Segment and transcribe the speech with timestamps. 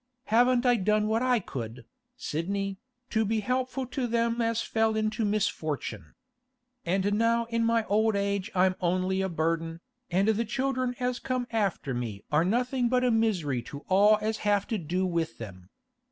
[0.33, 1.85] Haven't I done what I could,
[2.17, 2.79] Sidney,
[3.11, 6.15] to be helpful to them as fell into misfortune?
[6.83, 9.79] And now in my old age I'm only a burden,
[10.09, 14.37] and the children as come after me are nothing but a misery to all as
[14.37, 15.69] have to do with them.